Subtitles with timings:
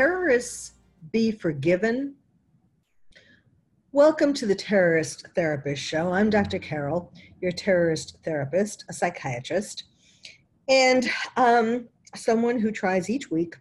[0.00, 0.72] Terrorists
[1.12, 2.14] be forgiven?
[3.92, 6.10] Welcome to the Terrorist Therapist Show.
[6.10, 6.58] I'm Dr.
[6.58, 9.84] Carol, your terrorist therapist, a psychiatrist,
[10.70, 13.58] and um, someone who tries each week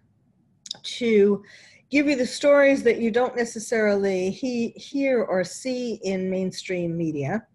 [0.83, 1.43] to
[1.89, 7.45] give you the stories that you don't necessarily he, hear or see in mainstream media,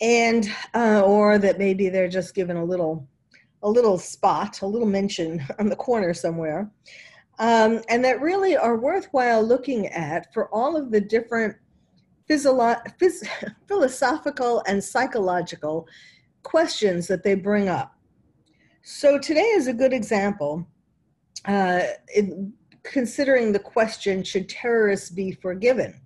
[0.00, 3.06] and uh, or that maybe they're just given a little
[3.62, 6.68] a little spot, a little mention on the corner somewhere
[7.38, 11.56] um, and that really are worthwhile looking at for all of the different
[12.28, 13.28] phys-
[13.68, 15.86] philosophical and psychological
[16.42, 17.94] questions that they bring up.
[18.82, 20.66] So today is a good example,
[21.44, 21.82] uh,
[22.14, 26.00] in considering the question should terrorists be forgiven?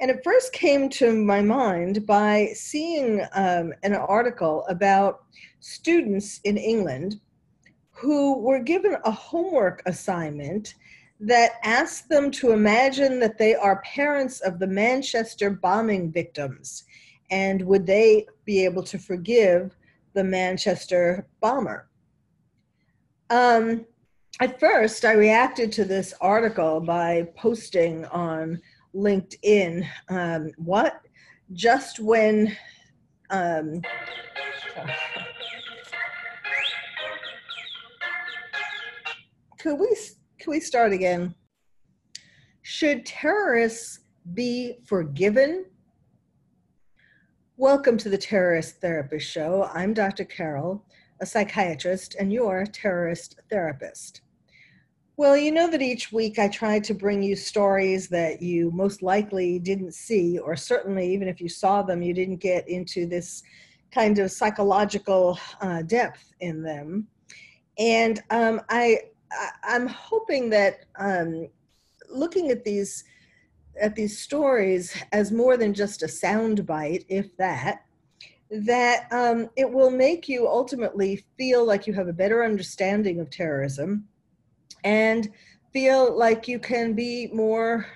[0.00, 5.24] And it first came to my mind by seeing um, an article about
[5.60, 7.20] students in England
[8.02, 10.74] who were given a homework assignment
[11.20, 16.82] that asked them to imagine that they are parents of the Manchester bombing victims.
[17.30, 19.76] And would they be able to forgive
[20.14, 21.88] the Manchester bomber?
[23.30, 23.86] Um,
[24.40, 28.60] at first, I reacted to this article by posting on
[28.94, 31.00] LinkedIn um, what?
[31.52, 32.56] Just when.
[33.30, 33.80] Um,
[39.62, 39.96] could we
[40.40, 41.32] can we start again?
[42.62, 44.00] Should terrorists
[44.34, 45.66] be forgiven?
[47.56, 49.70] Welcome to the Terrorist Therapist Show.
[49.72, 50.24] I'm Dr.
[50.24, 50.84] Carol,
[51.20, 54.22] a psychiatrist, and your terrorist therapist.
[55.16, 59.00] Well, you know that each week I try to bring you stories that you most
[59.00, 63.44] likely didn't see, or certainly, even if you saw them, you didn't get into this
[63.92, 67.06] kind of psychological uh, depth in them.
[67.78, 68.98] And um, I,
[69.64, 71.48] I, am hoping that um,
[72.10, 73.04] looking at these
[73.80, 77.84] at these stories as more than just a sound bite, if that,
[78.50, 83.30] that um, it will make you ultimately feel like you have a better understanding of
[83.30, 84.06] terrorism
[84.84, 85.30] and
[85.72, 87.86] feel like you can be more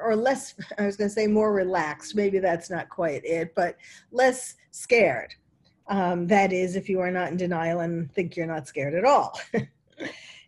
[0.00, 2.14] or less, I was going to say more relaxed.
[2.14, 3.76] Maybe that's not quite it, but
[4.12, 5.34] less scared.
[5.88, 9.04] Um, that is, if you are not in denial and think you're not scared at
[9.04, 9.40] all.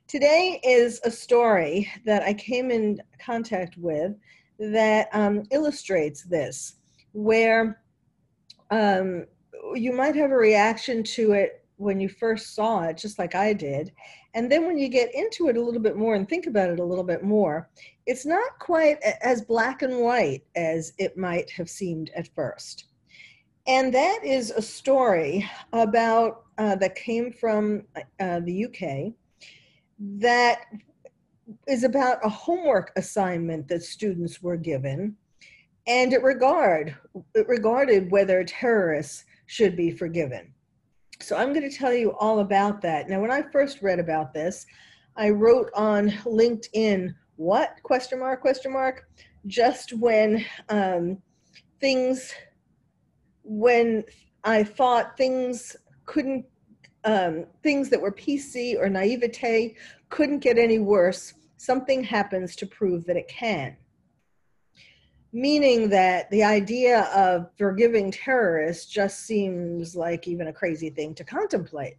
[0.08, 4.16] Today is a story that I came in contact with
[4.58, 6.74] that um, illustrates this,
[7.12, 7.80] where
[8.70, 9.26] um,
[9.74, 13.52] you might have a reaction to it when you first saw it, just like I
[13.52, 13.92] did.
[14.34, 16.78] And then when you get into it a little bit more and think about it
[16.78, 17.70] a little bit more,
[18.06, 22.86] it's not quite as black and white as it might have seemed at first.
[23.66, 27.84] And that is a story about uh, that came from
[28.18, 29.14] uh, the UK
[30.00, 30.62] that
[31.68, 35.14] is about a homework assignment that students were given
[35.86, 36.96] and it regard
[37.34, 40.52] it regarded whether terrorists should be forgiven.
[41.20, 43.08] So i'm going to tell you all about that.
[43.08, 44.66] Now when i first read about this
[45.16, 47.76] i wrote on linkedin what?
[47.82, 49.08] question mark question mark.
[49.46, 51.18] Just when um,
[51.80, 52.32] things
[53.42, 54.04] when
[54.44, 55.76] i thought things
[56.06, 56.44] couldn't
[57.04, 59.76] um, things that were PC or naivete
[60.08, 63.76] couldn't get any worse, something happens to prove that it can.
[65.32, 71.24] Meaning that the idea of forgiving terrorists just seems like even a crazy thing to
[71.24, 71.94] contemplate.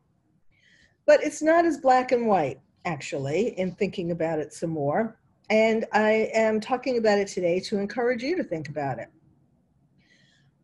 [1.06, 5.18] But it's not as black and white, actually, in thinking about it some more.
[5.50, 9.09] And I am talking about it today to encourage you to think about it.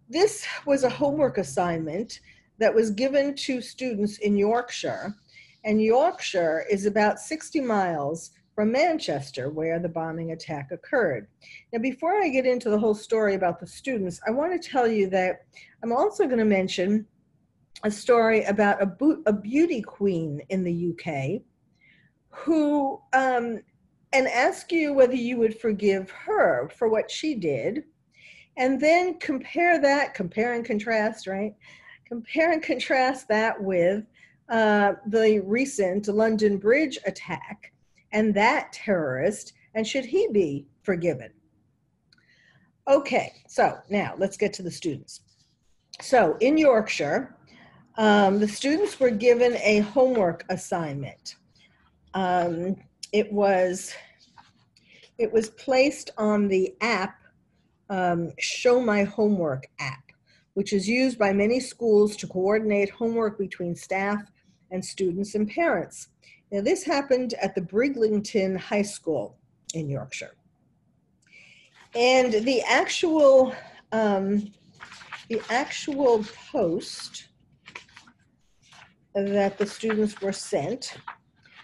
[0.10, 2.20] This was a homework assignment
[2.60, 5.16] that was given to students in Yorkshire.
[5.64, 11.28] And Yorkshire is about 60 miles from Manchester, where the bombing attack occurred.
[11.72, 14.88] Now, before I get into the whole story about the students, I want to tell
[14.88, 15.46] you that
[15.84, 17.06] I'm also going to mention
[17.84, 21.42] a story about a, bo- a beauty queen in the UK
[22.30, 23.62] who um,
[24.14, 27.84] and ask you whether you would forgive her for what she did,
[28.58, 31.54] and then compare that, compare and contrast, right?
[32.08, 34.06] Compare and contrast that with
[34.50, 37.74] uh, the recent London Bridge attack
[38.14, 41.32] and that terrorist, and should he be forgiven?
[42.88, 45.22] Okay, so now let's get to the students.
[46.02, 47.36] So in Yorkshire,
[47.98, 51.36] um, the students were given a homework assignment.
[52.14, 52.78] Um,
[53.12, 53.94] it was
[55.18, 57.16] it was placed on the app
[57.90, 60.07] um, Show My Homework app,
[60.58, 64.24] which is used by many schools to coordinate homework between staff
[64.72, 66.08] and students and parents.
[66.52, 69.38] Now, this happened at the Bridlington High School
[69.76, 70.34] in Yorkshire.
[71.94, 73.54] And the actual,
[73.92, 74.52] um,
[75.30, 77.28] the actual post
[79.14, 80.96] that the students were sent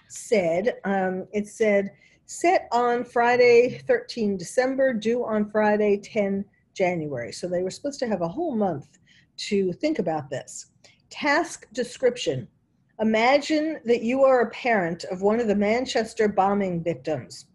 [0.08, 1.94] said, um, it said,
[2.28, 7.32] set on Friday, 13 December, due on Friday, 10 January.
[7.32, 9.00] So they were supposed to have a whole month
[9.38, 10.68] to think about this.
[11.10, 12.48] Task description
[13.00, 17.48] Imagine that you are a parent of one of the Manchester bombing victims.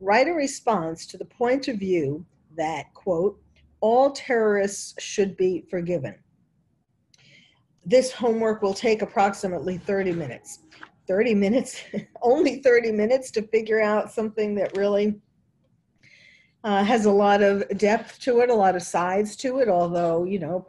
[0.00, 2.26] Write a response to the point of view
[2.56, 3.40] that, quote,
[3.80, 6.14] all terrorists should be forgiven.
[7.86, 10.60] This homework will take approximately 30 minutes.
[11.08, 11.82] 30 minutes,
[12.22, 15.20] only 30 minutes to figure out something that really
[16.64, 20.24] uh, has a lot of depth to it, a lot of sides to it, although,
[20.24, 20.68] you know,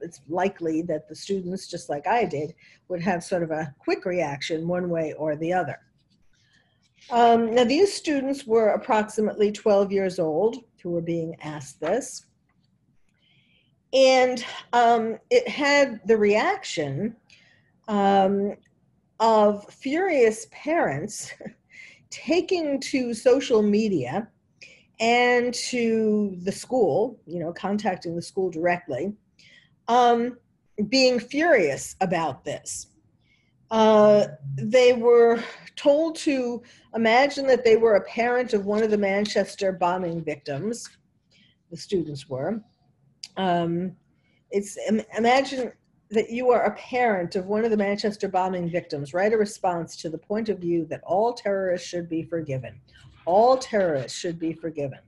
[0.00, 2.54] it's likely that the students, just like I did,
[2.88, 5.78] would have sort of a quick reaction one way or the other.
[7.10, 12.26] Um, now, these students were approximately 12 years old who were being asked this.
[13.92, 17.16] And um, it had the reaction
[17.88, 18.54] um,
[19.18, 21.32] of furious parents
[22.10, 24.28] taking to social media
[25.00, 29.14] and to the school, you know, contacting the school directly
[29.88, 30.38] um,
[30.88, 32.86] being furious about this.
[33.70, 34.26] Uh,
[34.56, 35.42] they were
[35.76, 36.62] told to
[36.94, 40.88] imagine that they were a parent of one of the Manchester bombing victims.
[41.70, 42.60] The students were.
[43.36, 43.96] Um,
[44.50, 44.76] it's
[45.16, 45.72] imagine
[46.10, 49.14] that you are a parent of one of the Manchester bombing victims.
[49.14, 52.80] Write a response to the point of view that all terrorists should be forgiven.
[53.26, 54.98] All terrorists should be forgiven.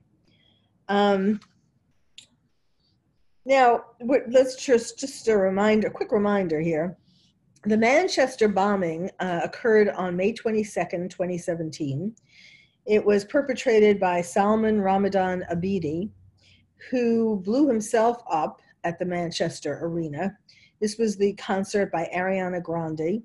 [0.87, 1.39] Um,
[3.45, 6.97] now, let's just just a reminder, quick reminder here.
[7.65, 12.15] The Manchester bombing uh, occurred on May 22nd, 2017.
[12.85, 16.09] It was perpetrated by Salman Ramadan Abedi,
[16.89, 20.37] who blew himself up at the Manchester Arena.
[20.81, 23.23] This was the concert by Ariana Grande.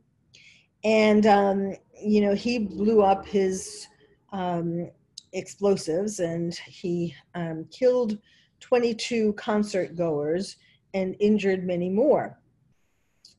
[0.85, 3.89] And, um, you know, he blew up his
[4.33, 4.91] um,
[5.33, 8.19] explosives and he um, killed
[8.61, 10.57] 22 concert goers
[10.95, 12.39] and injured many more.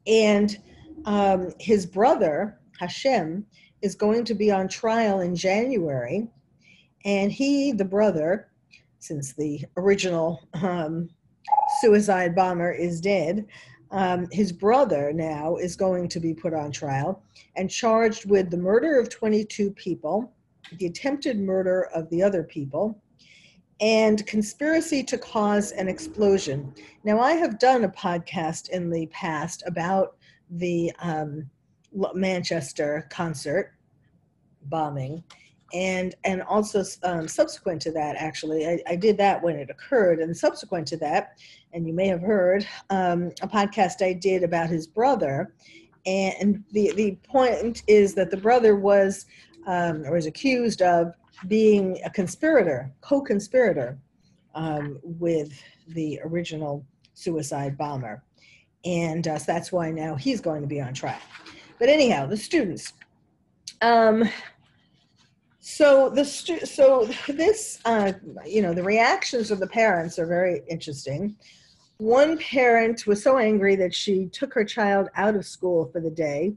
[0.08, 0.58] And
[1.06, 3.46] um, his brother, Hashem,
[3.82, 6.28] is going to be on trial in January.
[7.06, 8.50] And he, the brother,
[9.00, 11.10] since the original um,
[11.82, 13.46] suicide bomber is dead,
[13.92, 17.24] um, his brother now is going to be put on trial
[17.56, 20.32] and charged with the murder of 22 people,
[20.78, 23.02] the attempted murder of the other people,
[23.82, 26.74] and conspiracy to cause an explosion.
[27.04, 30.18] Now, I have done a podcast in the past about
[30.50, 31.50] the um,
[32.14, 33.74] Manchester concert
[34.64, 35.24] bombing.
[35.72, 40.18] And and also um, subsequent to that, actually, I, I, did that when it occurred.
[40.20, 41.38] And subsequent to that,
[41.74, 45.54] and you may have heard um, a podcast I did about his brother.
[46.08, 49.28] And the the point is that the brother was
[49.68, 51.14] um, or is accused of
[51.48, 53.98] being a conspirator, co-conspirator
[54.56, 58.24] um, with the original suicide bomber.
[58.86, 61.20] And uh, so that's why now he's going to be on trial.
[61.80, 62.94] But anyhow, the students.
[63.82, 64.30] Um,
[65.60, 68.14] so the stu- so this uh,
[68.46, 71.36] you know the reactions of the parents are very interesting.
[71.98, 76.10] One parent was so angry that she took her child out of school for the
[76.10, 76.54] day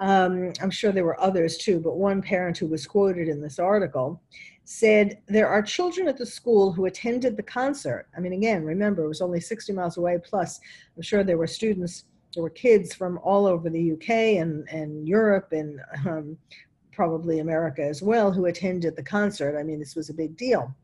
[0.00, 3.58] um, I'm sure there were others too, but one parent who was quoted in this
[3.58, 4.22] article
[4.64, 8.06] said, There are children at the school who attended the concert.
[8.16, 10.60] I mean, again, remember, it was only 60 miles away, plus,
[10.96, 15.08] I'm sure there were students, there were kids from all over the UK and, and
[15.08, 16.36] Europe and um,
[16.92, 19.58] probably America as well who attended the concert.
[19.58, 20.74] I mean, this was a big deal.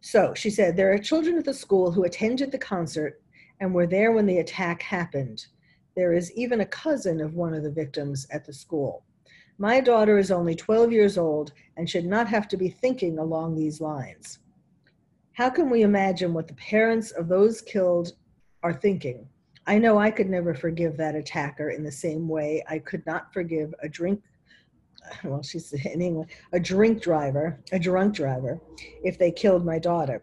[0.00, 3.22] So she said, There are children at the school who attended the concert
[3.60, 5.46] and were there when the attack happened.
[5.98, 9.02] There is even a cousin of one of the victims at the school.
[9.58, 13.56] My daughter is only 12 years old and should not have to be thinking along
[13.56, 14.38] these lines.
[15.32, 18.12] How can we imagine what the parents of those killed
[18.62, 19.28] are thinking?
[19.66, 23.32] I know I could never forgive that attacker in the same way I could not
[23.32, 24.22] forgive a drink
[25.24, 28.60] well, she's in England, a drink driver, a drunk driver,
[29.02, 30.22] if they killed my daughter.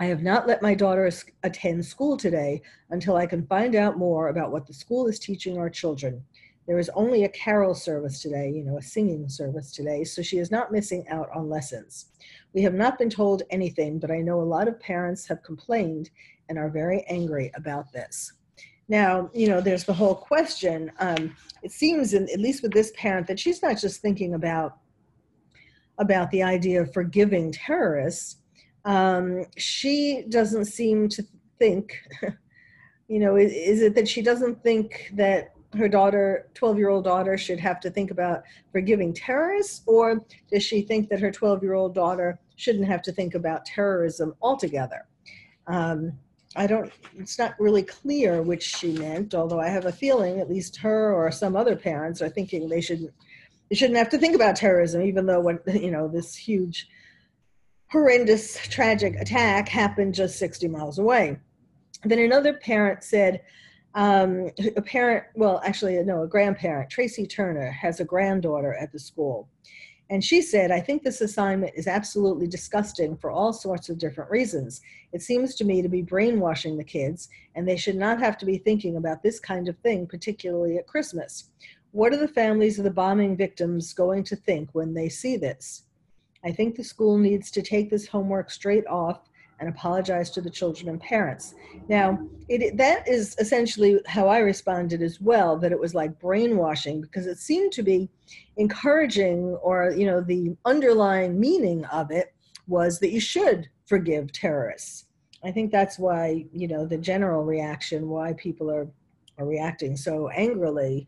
[0.00, 1.10] I have not let my daughter
[1.42, 5.58] attend school today until I can find out more about what the school is teaching
[5.58, 6.24] our children.
[6.66, 10.38] There is only a carol service today, you know, a singing service today, so she
[10.38, 12.06] is not missing out on lessons.
[12.54, 16.08] We have not been told anything, but I know a lot of parents have complained
[16.48, 18.32] and are very angry about this.
[18.88, 20.90] Now, you know, there's the whole question.
[20.98, 24.78] Um, it seems, in, at least with this parent, that she's not just thinking about
[25.98, 28.39] about the idea of forgiving terrorists,
[28.84, 31.24] um, she doesn't seem to
[31.58, 32.00] think,
[33.08, 37.04] you know, is, is, it that she doesn't think that her daughter, 12 year old
[37.04, 39.82] daughter, should have to think about forgiving terrorists?
[39.86, 43.64] Or does she think that her 12 year old daughter shouldn't have to think about
[43.64, 45.06] terrorism altogether?
[45.66, 46.12] Um,
[46.56, 50.48] I don't, it's not really clear which she meant, although I have a feeling at
[50.50, 53.12] least her or some other parents are thinking they shouldn't,
[53.68, 56.88] they shouldn't have to think about terrorism, even though when, you know, this huge
[57.90, 61.38] horrendous, tragic attack happened just 60 miles away.
[62.04, 63.42] Then another parent said,
[63.94, 68.98] um, a parent, well, actually, no, a grandparent, Tracy Turner, has a granddaughter at the
[68.98, 69.48] school.
[70.08, 74.30] And she said, I think this assignment is absolutely disgusting for all sorts of different
[74.30, 74.80] reasons.
[75.12, 78.46] It seems to me to be brainwashing the kids, and they should not have to
[78.46, 81.50] be thinking about this kind of thing, particularly at Christmas.
[81.92, 85.84] What are the families of the bombing victims going to think when they see this?
[86.44, 89.28] I think the school needs to take this homework straight off
[89.60, 91.54] and apologize to the children and parents.
[91.88, 92.18] Now,
[92.48, 97.26] it, that is essentially how I responded as well, that it was like brainwashing because
[97.26, 98.08] it seemed to be
[98.56, 102.34] encouraging or, you know, the underlying meaning of it
[102.68, 105.06] was that you should forgive terrorists.
[105.44, 108.88] I think that's why, you know, the general reaction, why people are,
[109.38, 111.06] are reacting so angrily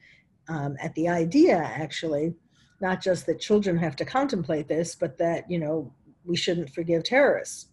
[0.49, 2.35] um, at the idea, actually,
[2.83, 5.91] not just that children have to contemplate this, but that, you know,
[6.25, 7.69] we shouldn't forgive terrorists.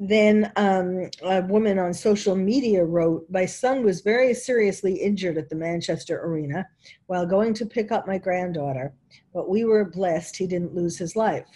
[0.00, 5.48] Then um, a woman on social media wrote, My son was very seriously injured at
[5.48, 6.66] the Manchester Arena
[7.06, 8.92] while going to pick up my granddaughter,
[9.32, 11.46] but we were blessed he didn't lose his life.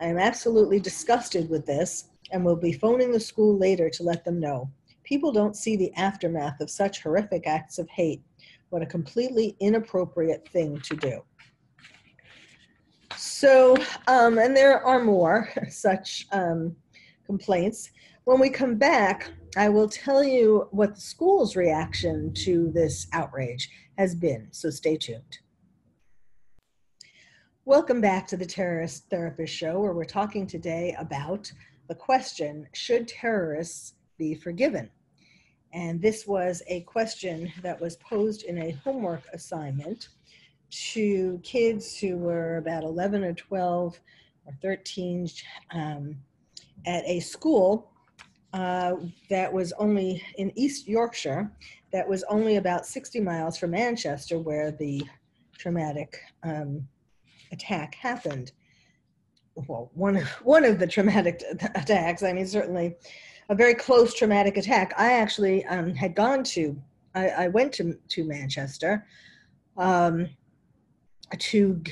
[0.00, 4.24] I am absolutely disgusted with this and will be phoning the school later to let
[4.24, 4.70] them know.
[5.02, 8.22] People don't see the aftermath of such horrific acts of hate.
[8.70, 11.22] What a completely inappropriate thing to do.
[13.38, 13.76] So,
[14.08, 16.74] um, and there are more such um,
[17.24, 17.88] complaints.
[18.24, 23.70] When we come back, I will tell you what the school's reaction to this outrage
[23.96, 25.38] has been, so stay tuned.
[27.64, 31.48] Welcome back to the Terrorist Therapist Show, where we're talking today about
[31.86, 34.90] the question Should terrorists be forgiven?
[35.72, 40.08] And this was a question that was posed in a homework assignment
[40.70, 44.00] to kids who were about 11 or 12
[44.46, 45.28] or 13
[45.72, 46.16] um,
[46.86, 47.90] at a school
[48.52, 48.94] uh,
[49.28, 51.50] that was only in East Yorkshire,
[51.92, 55.02] that was only about 60 miles from Manchester, where the
[55.56, 56.86] traumatic um,
[57.52, 58.52] attack happened.
[59.54, 61.42] Well, one, one of the traumatic
[61.74, 62.96] attacks, I mean, certainly
[63.48, 64.94] a very close traumatic attack.
[64.96, 66.80] I actually um, had gone to,
[67.14, 69.06] I, I, went to, to Manchester
[69.76, 70.28] um,
[71.36, 71.82] to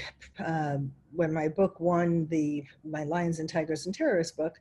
[0.45, 0.79] uh,
[1.13, 4.55] when my book won the my Lions and Tigers and Terrorists book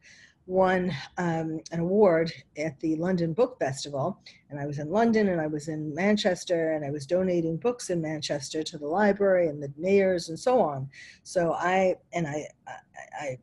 [0.47, 5.41] won um, an award at the London Book Festival, and I was in London and
[5.41, 9.61] I was in Manchester and I was donating books in Manchester to the library and
[9.61, 10.87] the mayors and so on.
[11.23, 12.73] So I and I I,
[13.19, 13.37] I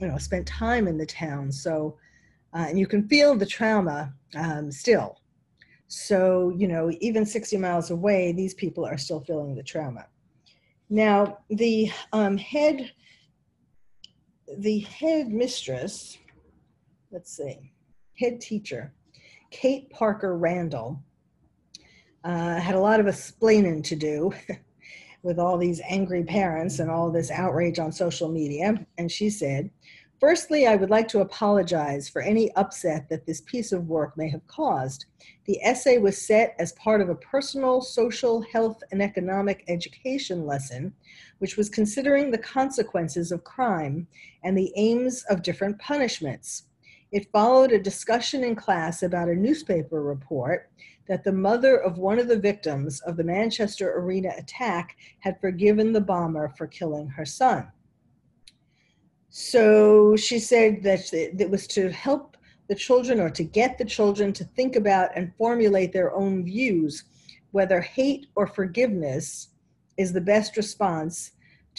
[0.00, 1.52] you know spent time in the town.
[1.52, 1.96] So
[2.52, 5.20] uh, and you can feel the trauma um, still.
[5.86, 10.06] So you know even 60 miles away, these people are still feeling the trauma.
[10.94, 12.92] Now, the um, head,
[14.58, 16.16] the head mistress,
[17.10, 17.72] let's see,
[18.16, 18.94] head teacher,
[19.50, 21.02] Kate Parker Randall,
[22.22, 24.32] uh, had a lot of explaining to do
[25.24, 28.86] with all these angry parents and all this outrage on social media.
[28.96, 29.70] And she said,
[30.26, 34.30] Firstly, I would like to apologize for any upset that this piece of work may
[34.30, 35.04] have caused.
[35.44, 40.94] The essay was set as part of a personal, social, health, and economic education lesson,
[41.40, 44.06] which was considering the consequences of crime
[44.42, 46.68] and the aims of different punishments.
[47.12, 50.70] It followed a discussion in class about a newspaper report
[51.06, 55.92] that the mother of one of the victims of the Manchester Arena attack had forgiven
[55.92, 57.70] the bomber for killing her son.
[59.36, 62.36] So she said that it was to help
[62.68, 67.02] the children or to get the children to think about and formulate their own views,
[67.50, 69.48] whether hate or forgiveness
[69.96, 71.32] is the best response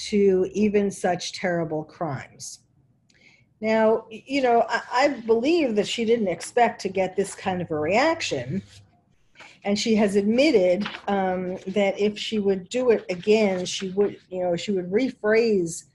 [0.10, 2.60] to even such terrible crimes.
[3.62, 7.72] Now, you know, I, I, believe that she didn't expect to get this kind of
[7.72, 8.64] a reaction.
[9.64, 14.42] And she has admitted um, that if she would do it again, she would, you
[14.42, 15.86] know, she would rephrase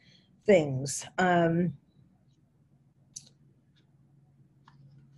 [0.47, 1.07] things.
[1.19, 1.75] Um,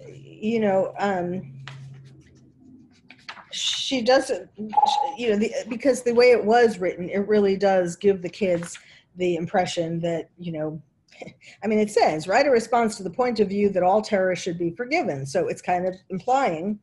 [0.07, 1.63] you know, um,
[3.51, 4.51] she doesn't,
[5.17, 8.79] you know, the, because the way it was written, it really does give the kids
[9.17, 10.83] the impression that, you know,
[11.63, 14.45] I mean, it says, write a response to the point of view that all terrorists
[14.45, 15.27] should be forgiven.
[15.27, 16.79] So it's kind of implying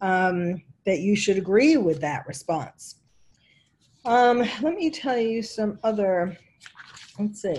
[0.00, 2.96] um, that you should agree with that response.
[4.04, 6.36] Um, let me tell you some other,
[7.18, 7.56] let's see.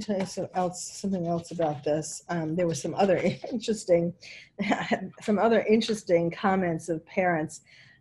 [0.00, 2.24] Tell you else, something else about this.
[2.28, 3.16] Um, there were some other
[3.52, 4.12] interesting,
[5.22, 7.60] some other interesting comments of parents.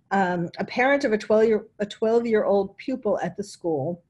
[0.09, 4.03] Um, a parent of a 12 year, a 12 year old pupil at the school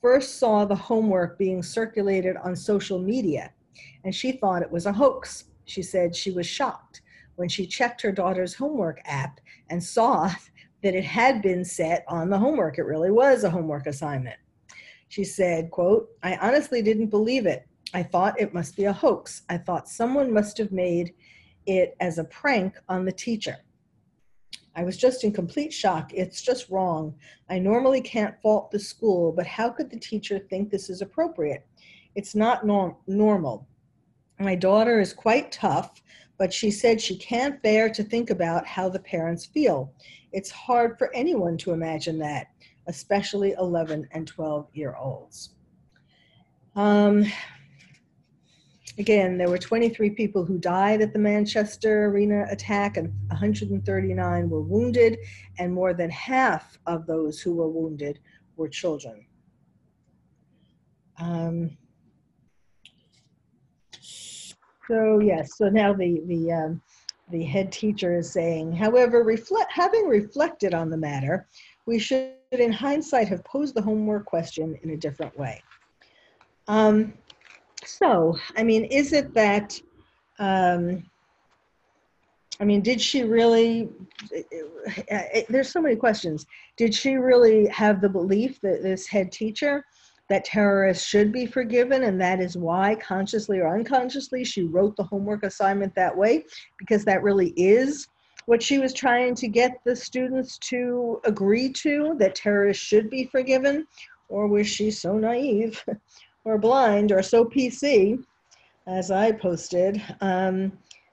[0.00, 3.52] first saw the homework being circulated on social media,
[4.04, 5.44] and she thought it was a hoax.
[5.64, 7.02] She said she was shocked
[7.36, 10.30] when she checked her daughter's homework app and saw
[10.82, 12.78] that it had been set on the homework.
[12.78, 14.38] It really was a homework assignment.
[15.08, 17.66] She said, quote, I honestly didn't believe it.
[17.94, 19.42] I thought it must be a hoax.
[19.48, 21.14] I thought someone must have made
[21.66, 23.56] it as a prank on the teacher.
[24.76, 26.12] I was just in complete shock.
[26.14, 27.14] It's just wrong.
[27.48, 31.66] I normally can't fault the school, but how could the teacher think this is appropriate?
[32.14, 33.66] It's not norm- normal.
[34.38, 36.00] My daughter is quite tough,
[36.38, 39.92] but she said she can't bear to think about how the parents feel.
[40.32, 42.46] It's hard for anyone to imagine that,
[42.88, 45.54] especially 11 and 12 year olds.
[46.74, 47.24] Um,
[48.98, 54.60] Again, there were 23 people who died at the Manchester Arena attack, and 139 were
[54.60, 55.18] wounded,
[55.58, 58.18] and more than half of those who were wounded
[58.56, 59.24] were children.
[61.20, 61.76] Um,
[64.00, 66.82] so yes, so now the the um,
[67.30, 71.46] the head teacher is saying, however, reflect, having reflected on the matter,
[71.86, 75.62] we should, in hindsight, have posed the homework question in a different way.
[76.66, 77.14] Um,
[77.84, 79.80] so, I mean, is it that,
[80.38, 81.04] um,
[82.60, 83.88] I mean, did she really,
[84.30, 84.46] it,
[85.08, 86.44] it, there's so many questions.
[86.76, 89.84] Did she really have the belief that this head teacher,
[90.28, 95.04] that terrorists should be forgiven, and that is why, consciously or unconsciously, she wrote the
[95.04, 96.44] homework assignment that way?
[96.78, 98.08] Because that really is
[98.48, 103.26] what she was trying to get the students to agree to, that terrorists should be
[103.26, 103.86] forgiven?
[104.30, 105.84] Or was she so naive
[106.44, 108.24] or blind or so PC,
[108.86, 110.72] as I posted, um,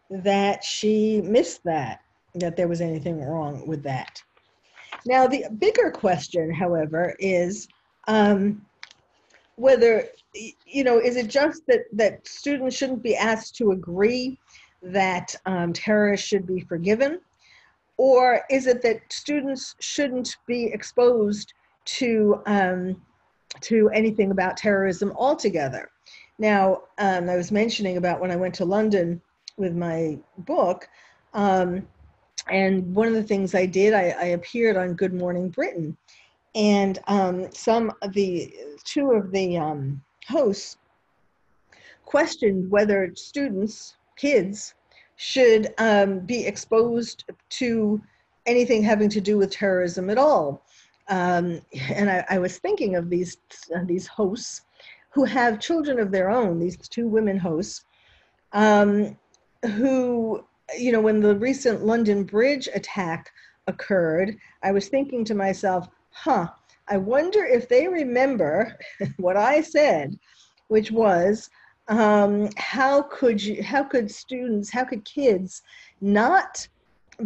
[0.09, 1.99] that she missed that,
[2.35, 4.23] that there was anything wrong with that.
[5.05, 7.67] Now, the bigger question, however, is
[8.07, 8.65] um,
[9.57, 14.39] whether, you know, is it just that, that students shouldn't be asked to agree
[14.85, 17.19] that um, terrorists should be forgiven?
[17.97, 21.53] Or is it that students shouldn't be exposed
[21.85, 23.01] to um,
[23.61, 25.89] to anything about terrorism altogether.
[26.37, 29.21] Now, um, I was mentioning about when I went to London
[29.57, 30.89] with my book,
[31.33, 31.87] um,
[32.49, 35.95] and one of the things I did, I, I appeared on Good Morning Britain,
[36.53, 40.77] and um, some of the two of the um, hosts
[42.03, 44.73] questioned whether students, kids,
[45.17, 48.01] should um, be exposed to
[48.45, 50.65] anything having to do with terrorism at all
[51.07, 53.37] um, and I, I, was thinking of these
[53.75, 54.61] uh, these hosts
[55.11, 56.59] who have children of their own.
[56.59, 57.85] These two women hosts,
[58.53, 59.17] um,
[59.63, 60.43] who
[60.77, 63.31] you know, when the recent London Bridge attack
[63.67, 66.49] occurred, I was thinking to myself, "Huh,
[66.87, 68.75] I wonder if they remember
[69.17, 70.17] what I said,
[70.69, 71.49] which was."
[71.87, 75.61] Um, how could you how could students how could kids
[76.01, 76.67] not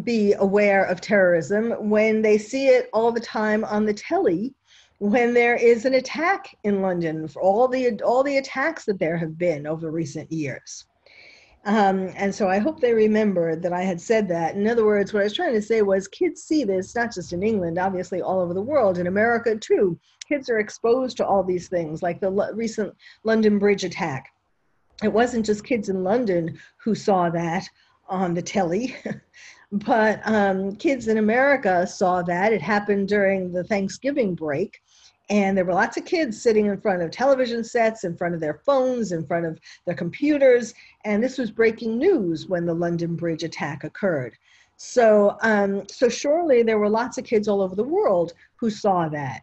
[0.03, 4.53] be aware of terrorism when they see it all the time on the telly
[4.99, 9.17] when there is an attack in London for all the all the attacks that there
[9.17, 10.85] have been over recent years.
[11.65, 14.55] Um, and so I hope they remember that I had said that.
[14.55, 17.33] In other words, what I was trying to say was kids see this not just
[17.33, 19.99] in England, obviously all over the world, in America too.
[20.27, 22.93] Kids are exposed to all these things, like the recent
[23.23, 24.29] London Bridge attack.
[25.03, 27.67] It wasn't just kids in London who saw that
[28.07, 28.95] on the telly.
[29.71, 32.53] but um, kids in America saw that.
[32.53, 34.81] It happened during the Thanksgiving break.
[35.29, 38.41] And there were lots of kids sitting in front of television sets, in front of
[38.41, 40.73] their phones, in front of their computers.
[41.05, 44.35] And this was breaking news when the London Bridge attack occurred.
[44.75, 49.07] So, um, so surely there were lots of kids all over the world who saw
[49.09, 49.41] that.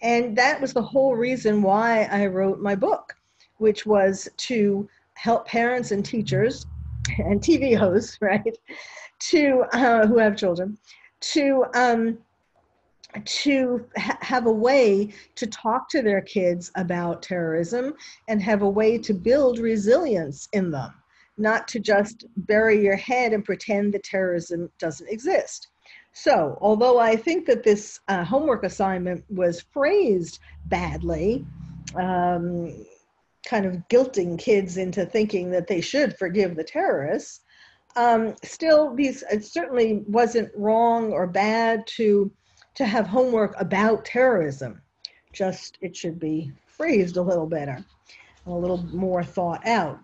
[0.00, 3.14] And that was the whole reason why I wrote my book,
[3.58, 6.66] which was to help parents and teachers
[7.18, 8.56] and TV hosts, right,
[9.18, 10.78] to uh, who have children,
[11.20, 12.18] to um,
[13.24, 17.94] to ha- have a way to talk to their kids about terrorism
[18.28, 20.92] and have a way to build resilience in them,
[21.38, 25.68] not to just bury your head and pretend that terrorism doesn't exist.
[26.12, 31.44] So, although I think that this uh, homework assignment was phrased badly,
[31.94, 32.72] um,
[33.46, 37.40] kind of guilting kids into thinking that they should forgive the terrorists,
[37.96, 42.30] um, still, these it certainly wasn't wrong or bad to
[42.74, 44.82] to have homework about terrorism.
[45.32, 47.82] Just it should be phrased a little better,
[48.46, 49.98] a little more thought out.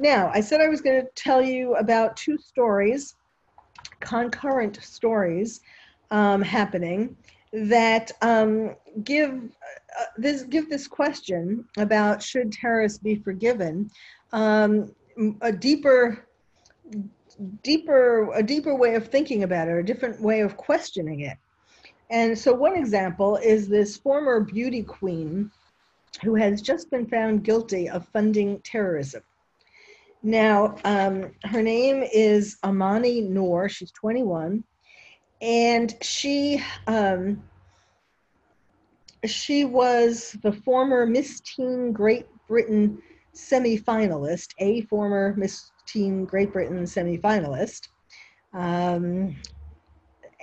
[0.00, 3.14] Now, I said I was going to tell you about two stories,
[4.00, 5.60] concurrent stories
[6.10, 7.16] um, happening
[7.52, 13.90] that um, give uh, this give this question about should terrorists be forgiven
[14.32, 14.92] um,
[15.40, 16.26] a deeper
[17.62, 21.36] deeper a deeper way of thinking about it or a different way of questioning it.
[22.10, 25.50] And so one example is this former beauty queen
[26.22, 29.22] who has just been found guilty of funding terrorism.
[30.22, 33.68] Now um, her name is amani noor.
[33.68, 34.64] She's 21
[35.40, 37.42] and she um,
[39.24, 43.00] she was the former Miss Teen Great Britain
[43.34, 47.88] semifinalist, a former Miss Teen Great Britain semifinalist.
[48.54, 49.36] Um,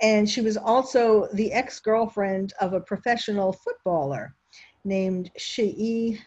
[0.02, 4.34] and she was also the ex girlfriend of a professional footballer
[4.84, 6.18] named Shei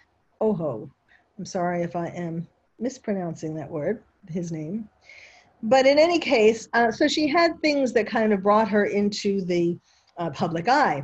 [0.41, 0.89] Oho.
[1.37, 2.47] I'm sorry if I am
[2.79, 4.89] mispronouncing that word, his name.
[5.63, 9.43] But in any case, uh, so she had things that kind of brought her into
[9.45, 9.77] the
[10.17, 11.03] uh, public eye.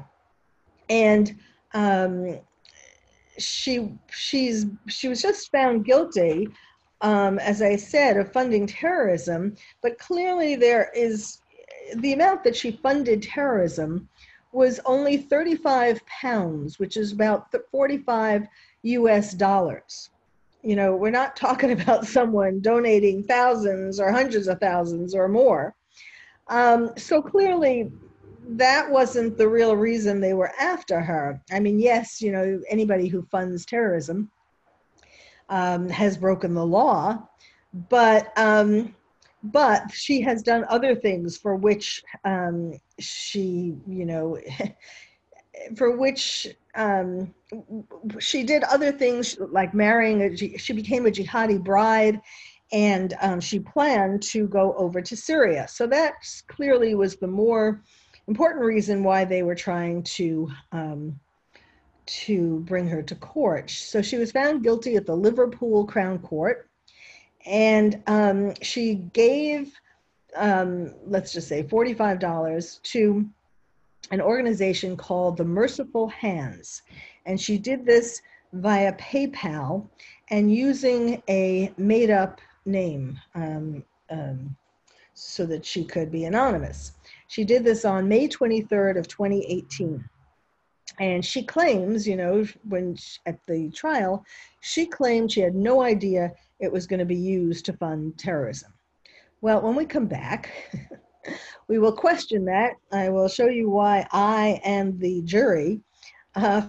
[0.90, 1.36] And
[1.74, 2.40] um,
[3.40, 6.50] she she's she was just found guilty
[7.04, 11.42] um, as I said, of funding terrorism, but clearly there is
[11.98, 14.08] the amount that she funded terrorism
[14.54, 18.48] was only 35 pounds, which is about 45
[18.84, 20.10] US dollars.
[20.64, 25.76] You know, we're not talking about someone donating thousands or hundreds of thousands or more.
[26.48, 27.92] Um, so clearly,
[28.48, 31.42] that wasn't the real reason they were after her.
[31.52, 34.30] I mean, yes, you know, anybody who funds terrorism
[35.50, 37.28] um, has broken the law,
[37.90, 38.94] but um,
[39.44, 44.40] but she has done other things for which um, she, you know,
[45.76, 47.34] for which um,
[48.20, 50.22] she did other things like marrying.
[50.22, 52.20] A, she became a jihadi bride,
[52.72, 55.68] and um, she planned to go over to Syria.
[55.68, 56.14] So that
[56.48, 57.82] clearly was the more
[58.28, 61.20] important reason why they were trying to um,
[62.06, 63.70] to bring her to court.
[63.70, 66.70] So she was found guilty at the Liverpool Crown Court,
[67.46, 69.72] and um, she gave,
[70.36, 73.26] um, let's just say, forty-five dollars to
[74.12, 76.82] an organization called the Merciful Hands,
[77.26, 78.22] and she did this
[78.54, 79.88] via PayPal
[80.30, 84.56] and using a made-up name um, um
[85.14, 86.94] so that she could be anonymous.
[87.28, 90.04] She did this on May 23rd of 2018.
[91.00, 94.26] And she claims, you know, when she, at the trial,
[94.62, 98.74] she claimed she had no idea it was going to be used to fund terrorism.
[99.42, 100.52] Well, when we come back,
[101.74, 102.76] we will question that.
[102.92, 105.82] I will show you why I and the jury
[106.36, 106.68] uh,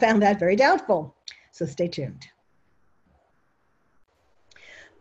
[0.00, 1.14] found that very doubtful.
[1.52, 2.26] So stay tuned.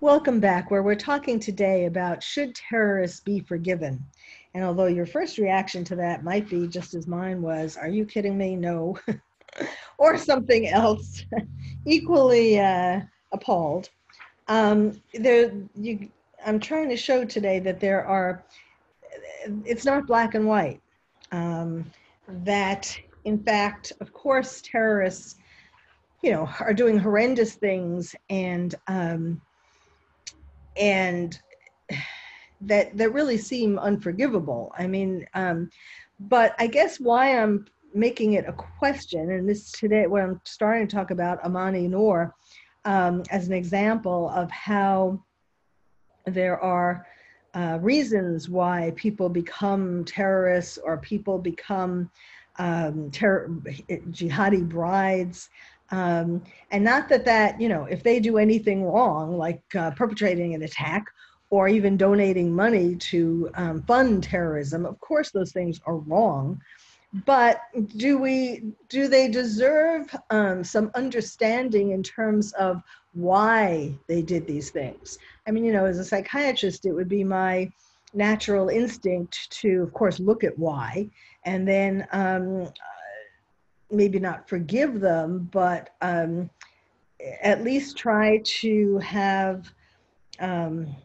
[0.02, 4.06] Welcome back, where we're talking today about should terrorists be forgiven?
[4.54, 8.06] And although your first reaction to that might be just as mine was, are you
[8.06, 8.56] kidding me?
[8.56, 9.00] No.
[9.98, 11.26] or something else
[11.88, 13.02] equally uh,
[13.32, 13.90] appalled.
[14.48, 16.08] Um, there, you,
[16.46, 18.44] I'm trying to show today that there are,
[19.66, 20.82] it's not black and white.
[21.32, 21.86] Um,
[22.28, 25.36] that, in fact, of course, terrorists,
[26.22, 29.42] you know, are doing horrendous things and um,
[30.76, 31.40] and
[32.62, 34.74] that that really seem unforgivable.
[34.78, 35.70] I mean, um,
[36.20, 40.88] but I guess why I'm making it a question, and this today when I'm starting
[40.88, 42.34] to talk about Amani Noor
[42.86, 45.24] um, as an example of how
[46.26, 47.06] there are
[47.58, 52.10] uh, reasons why people become terrorists or people become
[52.60, 53.48] um, ter-
[54.12, 55.50] jihadi brides.
[55.90, 60.54] Um, and not that that, you know, if they do anything wrong, like uh, perpetrating
[60.54, 61.06] an attack
[61.50, 66.62] or even donating money to um, fund terrorism, of course those things are wrong.
[67.26, 67.62] But
[67.96, 72.84] do we do they deserve um, some understanding in terms of
[73.18, 75.18] why they did these things?
[75.48, 77.72] I mean, you know, as a psychiatrist, it would be my
[78.14, 81.10] natural instinct to, of course, look at why
[81.44, 82.70] and then um,
[83.90, 86.50] maybe not forgive them, but um,
[87.42, 89.72] at least try to have
[90.40, 90.96] um,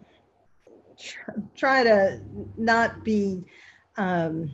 [1.57, 2.21] try to
[2.57, 3.43] not be
[3.97, 4.51] um,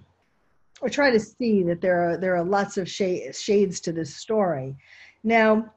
[0.80, 4.76] or try to see that there are there are lots of shades to this story.
[5.24, 5.72] Now,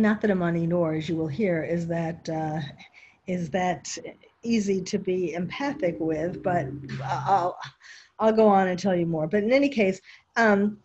[0.00, 2.60] not that Amani Noor as you will hear, is that uh,
[3.26, 3.96] is that
[4.42, 6.66] easy to be empathic with, but
[7.04, 7.58] I'll
[8.18, 9.26] I'll go on and tell you more.
[9.26, 10.00] But in any case,
[10.36, 10.78] um,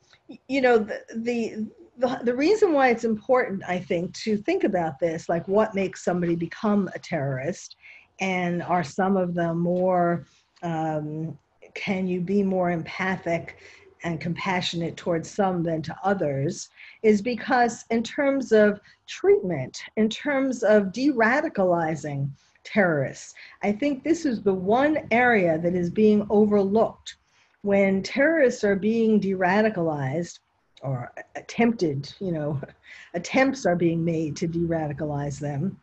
[0.47, 4.99] you know the, the the, the reason why it's important, I think, to think about
[4.99, 7.76] this, like what makes somebody become a terrorist,
[8.19, 10.26] and are some of them more
[10.63, 11.38] um,
[11.76, 13.58] can you be more empathic
[14.04, 16.70] and compassionate towards some than to others
[17.02, 22.30] is because in terms of treatment in terms of de-radicalizing
[22.63, 27.18] terrorists i think this is the one area that is being overlooked.
[27.62, 30.39] When terrorists are being de-radicalized
[30.82, 32.62] or attempted you know
[33.13, 35.80] attempts are being made to de-radicalize them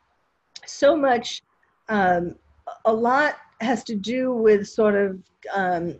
[0.66, 1.42] so much
[1.88, 2.36] um,
[2.84, 5.18] a lot has to do with sort of
[5.54, 5.98] um,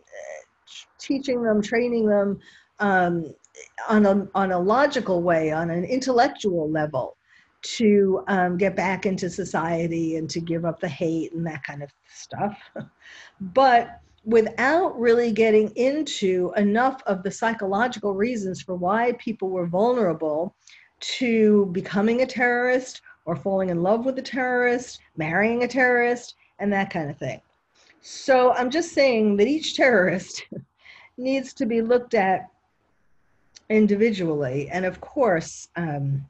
[1.01, 2.39] teaching them, training them
[2.79, 3.35] um,
[3.89, 7.17] on a on a logical way, on an intellectual level,
[7.63, 11.83] to um, get back into society and to give up the hate and that kind
[11.83, 12.59] of stuff,
[13.41, 20.55] but without really getting into enough of the psychological reasons for why people were vulnerable
[21.01, 26.73] to becoming a terrorist or falling in love with a terrorist, marrying a terrorist, and
[26.73, 27.41] that kind of thing.
[28.03, 30.45] So I'm just saying that each terrorist
[31.21, 32.49] needs to be looked at
[33.69, 34.69] individually.
[34.71, 36.27] And of course, um,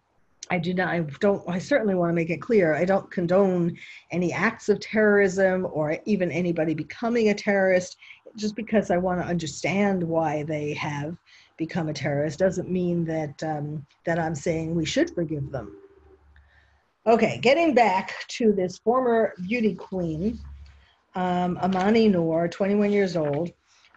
[0.50, 3.76] I do not, I don't, I certainly want to make it clear I don't condone
[4.10, 7.96] any acts of terrorism or even anybody becoming a terrorist.
[8.36, 11.16] Just because I want to understand why they have
[11.56, 15.76] become a terrorist doesn't mean that um, that I'm saying we should forgive them.
[17.06, 20.38] Okay, getting back to this former beauty queen
[21.14, 23.50] um, Amani Noor, 21 years old.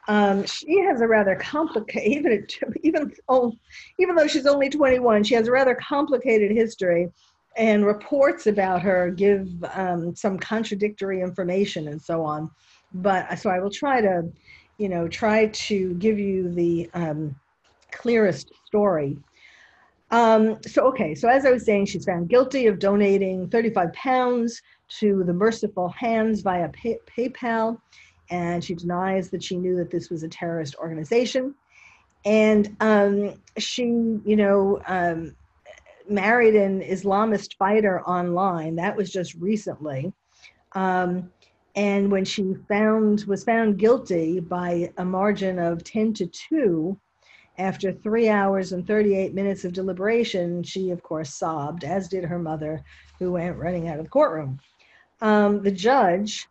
[0.07, 3.53] Um, she has a rather complicated, even even oh,
[3.99, 7.09] even though she's only 21, she has a rather complicated history,
[7.55, 12.49] and reports about her give um, some contradictory information and so on.
[12.93, 14.23] But so I will try to,
[14.77, 17.35] you know, try to give you the um,
[17.91, 19.17] clearest story.
[20.11, 24.61] Um, so okay, so as I was saying, she's found guilty of donating 35 pounds
[24.99, 27.79] to the Merciful Hands via pay- PayPal,
[28.29, 31.55] and she denies that she knew that this was a terrorist organization.
[32.25, 35.35] And um, she, you know, um,
[36.07, 38.75] married an Islamist fighter online.
[38.75, 40.13] That was just recently.
[40.73, 41.31] Um,
[41.75, 46.99] and when she found was found guilty by a margin of 10 to 2
[47.57, 52.39] after three hours and 38 minutes of deliberation she of course sobbed as did her
[52.39, 52.83] mother
[53.19, 54.59] who went running out of the courtroom
[55.23, 56.49] um, the judge,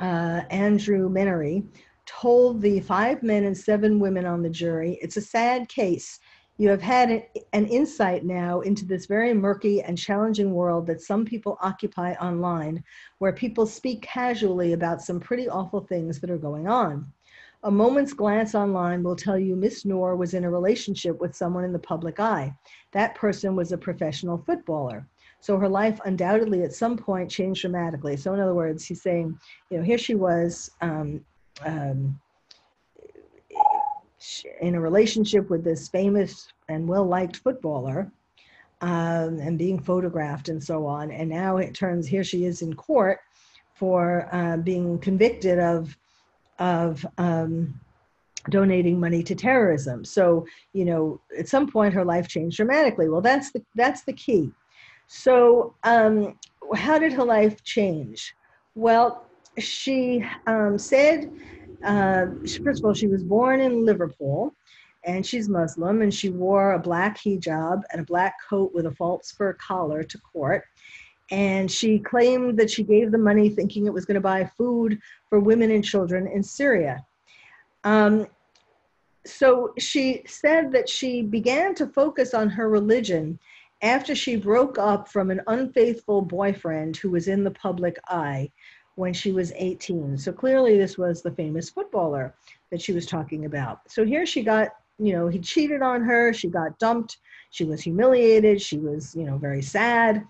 [0.00, 1.64] uh, Andrew Menary,
[2.06, 6.18] told the five men and seven women on the jury, it's a sad case.
[6.56, 11.24] You have had an insight now into this very murky and challenging world that some
[11.24, 12.84] people occupy online,
[13.18, 17.10] where people speak casually about some pretty awful things that are going on.
[17.62, 21.64] A moment's glance online will tell you Miss Noor was in a relationship with someone
[21.64, 22.54] in the public eye.
[22.92, 25.06] That person was a professional footballer.
[25.40, 28.16] So her life undoubtedly at some point changed dramatically.
[28.16, 29.38] So in other words, he's saying,
[29.70, 31.24] you know, here she was um,
[31.64, 32.20] um,
[34.60, 38.12] in a relationship with this famous and well-liked footballer
[38.82, 41.10] um, and being photographed and so on.
[41.10, 43.18] And now it turns here she is in court
[43.74, 45.96] for uh, being convicted of
[46.58, 47.80] of um,
[48.50, 50.04] donating money to terrorism.
[50.04, 53.08] So you know, at some point her life changed dramatically.
[53.08, 54.52] Well, that's the that's the key.
[55.12, 56.38] So, um,
[56.76, 58.32] how did her life change?
[58.76, 59.26] Well,
[59.58, 61.32] she um, said,
[61.84, 62.26] uh,
[62.62, 64.54] first of all, she was born in Liverpool
[65.04, 68.92] and she's Muslim and she wore a black hijab and a black coat with a
[68.92, 70.62] false fur collar to court.
[71.32, 75.00] And she claimed that she gave the money thinking it was going to buy food
[75.28, 77.04] for women and children in Syria.
[77.82, 78.28] Um,
[79.26, 83.40] so she said that she began to focus on her religion
[83.82, 88.50] after she broke up from an unfaithful boyfriend who was in the public eye
[88.96, 90.18] when she was 18.
[90.18, 92.34] So clearly, this was the famous footballer
[92.70, 93.80] that she was talking about.
[93.88, 97.18] So here she got, you know, he cheated on her, she got dumped,
[97.50, 100.24] she was humiliated, she was, you know, very sad.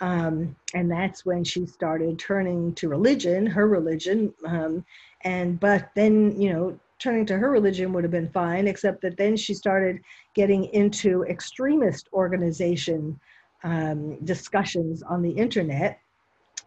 [0.00, 4.34] Um, and that's when she started turning to religion, her religion.
[4.44, 4.84] Um,
[5.22, 9.16] and but then, you know, turning to her religion would have been fine, except that
[9.16, 10.00] then she started
[10.34, 13.18] getting into extremist organization
[13.64, 15.98] um, discussions on the internet.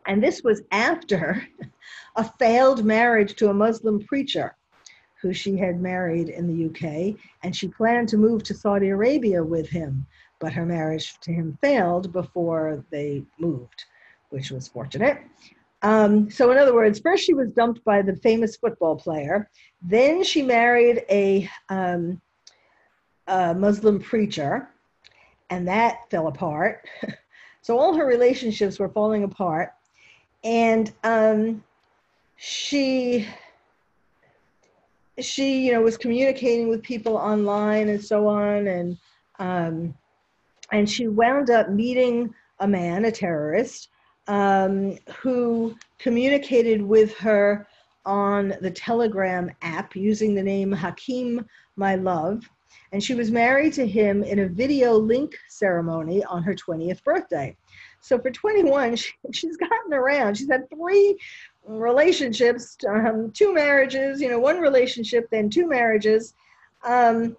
[0.06, 1.48] And this was after
[2.16, 4.56] a failed marriage to a Muslim preacher
[5.22, 9.44] who she had married in the UK, and she planned to move to Saudi Arabia
[9.44, 10.06] with him,
[10.40, 13.86] but her marriage to him failed before they moved,
[14.30, 15.20] which was fortunate.
[15.82, 19.50] Um, so, in other words, first she was dumped by the famous football player.
[19.82, 22.22] Then she married a, um,
[23.28, 24.70] a Muslim preacher,
[25.50, 26.88] and that fell apart.
[27.62, 29.74] so, all her relationships were falling apart.
[30.44, 31.64] And um,
[32.36, 33.28] she
[35.20, 38.98] she you know was communicating with people online and so on and
[39.40, 39.94] um,
[40.72, 43.90] and she wound up meeting a man a terrorist
[44.30, 47.68] um, who communicated with her
[48.06, 52.48] on the Telegram app using the name Hakim My Love.
[52.92, 57.58] And she was married to him in a video link ceremony on her 20th birthday.
[58.02, 60.38] So for 21, she, she's gotten around.
[60.38, 61.18] She's had three
[61.66, 66.36] relationships, um, two marriages, you know, one relationship, then two marriages.
[66.84, 67.36] Um,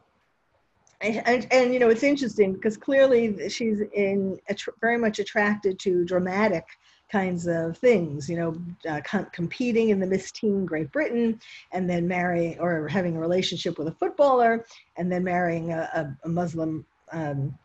[1.00, 4.38] and, and, and, you know, it's interesting because clearly she's in
[4.80, 6.64] very much attracted to dramatic
[7.10, 8.56] kinds of things, you know,
[8.88, 11.40] uh, com- competing in the Miss Teen Great Britain
[11.72, 14.64] and then marrying or having a relationship with a footballer
[14.96, 17.58] and then marrying a, a, a Muslim um,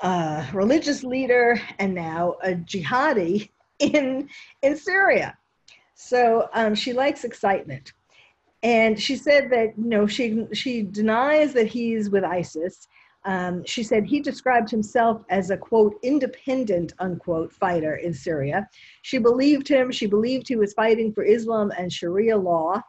[0.00, 4.28] uh, religious leader and now a jihadi in,
[4.62, 5.36] in Syria.
[5.94, 7.92] So um, she likes excitement.
[8.62, 12.88] And she said that, you know, she, she denies that he's with ISIS
[13.24, 18.68] um, she said he described himself as a quote independent unquote fighter in Syria.
[19.02, 19.90] She believed him.
[19.90, 22.80] She believed he was fighting for Islam and Sharia law,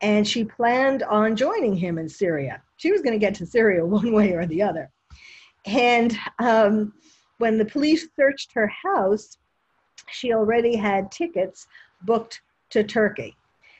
[0.00, 2.62] and she planned on joining him in Syria.
[2.76, 4.90] She was going to get to Syria one way or the other.
[5.66, 6.94] And um,
[7.38, 9.36] when the police searched her house,
[10.10, 11.66] she already had tickets
[12.02, 13.36] booked to Turkey.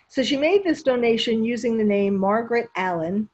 [0.08, 3.28] So she made this donation using the name Margaret Allen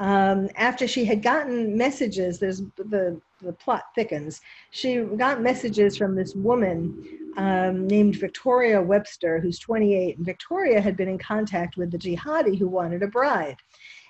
[0.00, 4.40] um, after she had gotten messages, there's the, the plot thickens.
[4.70, 10.18] She got messages from this woman um, named Victoria Webster, who's 28.
[10.18, 13.56] And Victoria had been in contact with the jihadi who wanted a bride.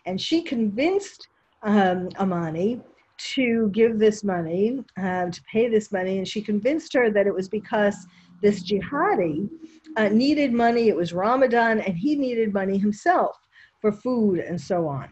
[0.05, 1.29] And she convinced
[1.63, 2.81] um, Amani
[3.19, 6.19] to give this money, uh, to pay this money.
[6.19, 8.07] And she convinced her that it was because
[8.41, 9.49] this jihadi
[9.97, 10.89] uh, needed money.
[10.89, 13.37] It was Ramadan, and he needed money himself
[13.81, 15.11] for food and so on.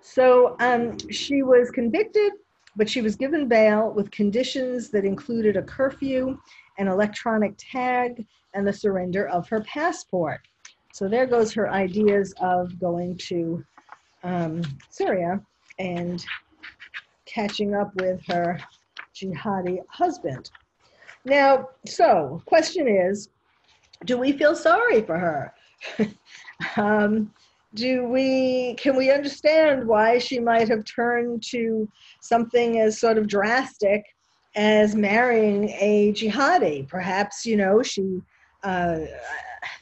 [0.00, 2.32] So um, she was convicted,
[2.76, 6.38] but she was given bail with conditions that included a curfew,
[6.78, 8.24] an electronic tag,
[8.54, 10.40] and the surrender of her passport.
[10.92, 13.64] So there goes her ideas of going to
[14.24, 15.40] um, Syria
[15.78, 16.24] and
[17.38, 18.58] catching up with her
[19.14, 20.50] jihadi husband.
[21.24, 23.28] Now, so question is,
[24.04, 25.54] do we feel sorry for her?
[26.76, 27.32] um,
[27.74, 31.88] do we can we understand why she might have turned to
[32.20, 34.02] something as sort of drastic
[34.56, 38.22] as marrying a jihadi perhaps you know she
[38.64, 39.00] uh,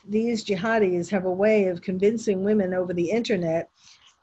[0.09, 3.71] these jihadis have a way of convincing women over the internet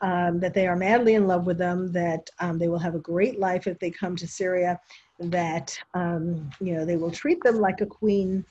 [0.03, 2.99] um, that they are madly in love with them that um, they will have a
[2.99, 4.79] great life if they come to syria
[5.19, 8.45] that um, you know they will treat them like a queen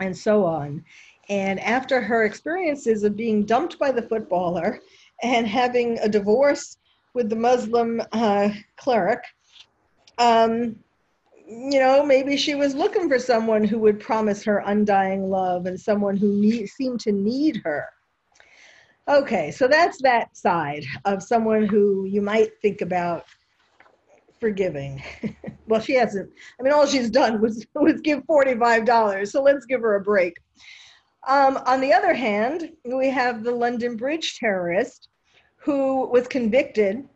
[0.00, 0.82] and so on
[1.30, 4.80] and after her experiences of being dumped by the footballer
[5.22, 6.76] and having a divorce
[7.14, 9.22] with the Muslim uh, cleric,
[10.18, 10.76] um,
[11.46, 15.78] you know, maybe she was looking for someone who would promise her undying love and
[15.78, 17.88] someone who need, seemed to need her.
[19.10, 23.24] Okay, so that's that side of someone who you might think about
[24.38, 25.02] forgiving.
[25.66, 26.30] well, she hasn't.
[26.58, 29.32] I mean, all she's done was was give forty five dollars.
[29.32, 30.36] So let's give her a break.
[31.26, 35.08] Um, on the other hand, we have the London Bridge terrorist
[35.56, 37.08] who was convicted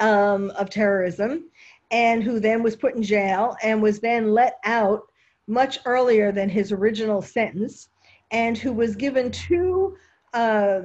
[0.00, 1.50] um, of terrorism
[1.90, 5.02] and who then was put in jail and was then let out
[5.48, 7.90] much earlier than his original sentence
[8.30, 9.96] and who was given two
[10.34, 10.82] uh,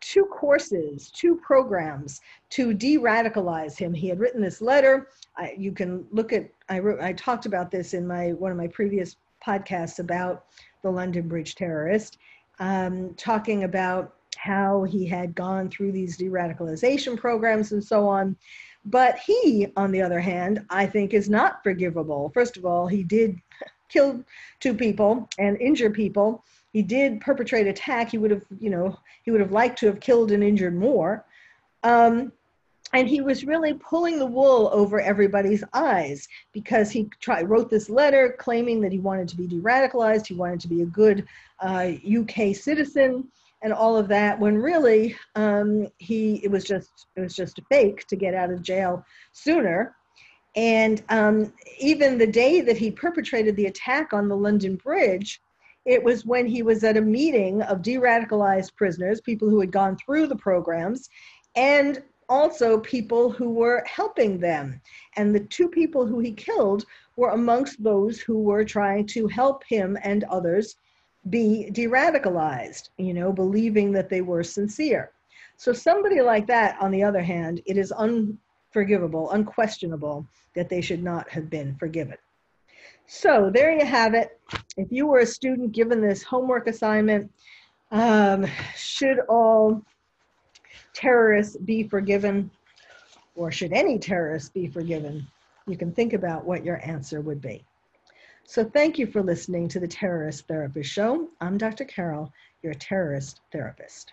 [0.00, 2.20] two courses, two programs
[2.50, 3.94] to de-radicalize him.
[3.94, 5.08] He had written this letter.
[5.38, 6.50] I, you can look at.
[6.68, 7.00] I wrote.
[7.00, 10.44] I talked about this in my one of my previous podcasts about
[10.82, 12.18] the London Bridge terrorist,
[12.58, 18.36] um, talking about how he had gone through these de-radicalization programs and so on.
[18.84, 22.30] But he, on the other hand, I think is not forgivable.
[22.34, 23.40] First of all, he did
[23.88, 24.22] kill
[24.60, 26.44] two people and injure people
[26.74, 28.10] he did perpetrate attack.
[28.10, 31.24] He would have, you know, he would have liked to have killed and injured more.
[31.84, 32.32] Um,
[32.92, 37.88] and he was really pulling the wool over everybody's eyes because he tried, wrote this
[37.88, 41.26] letter claiming that he wanted to be de-radicalized, he wanted to be a good
[41.60, 43.28] uh, UK citizen,
[43.62, 44.38] and all of that.
[44.38, 48.50] When really, um, he it was just it was just a fake to get out
[48.50, 49.94] of jail sooner.
[50.56, 55.40] And um, even the day that he perpetrated the attack on the London Bridge,
[55.84, 59.70] it was when he was at a meeting of de radicalized prisoners, people who had
[59.70, 61.08] gone through the programs,
[61.56, 64.80] and also people who were helping them.
[65.16, 66.84] And the two people who he killed
[67.16, 70.76] were amongst those who were trying to help him and others
[71.30, 75.10] be de radicalized, you know, believing that they were sincere.
[75.56, 81.02] So, somebody like that, on the other hand, it is unforgivable, unquestionable that they should
[81.02, 82.16] not have been forgiven.
[83.06, 84.38] So there you have it.
[84.76, 87.30] If you were a student given this homework assignment,
[87.90, 88.46] um,
[88.76, 89.82] should all
[90.94, 92.50] terrorists be forgiven
[93.34, 95.26] or should any terrorist be forgiven?
[95.66, 97.64] You can think about what your answer would be.
[98.44, 101.28] So thank you for listening to the Terrorist Therapist Show.
[101.40, 101.84] I'm Dr.
[101.84, 102.30] Carol,
[102.62, 104.12] your terrorist therapist.